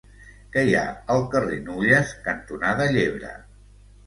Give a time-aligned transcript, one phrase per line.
[0.53, 3.37] Què hi ha al carrer Nulles cantonada Llebre?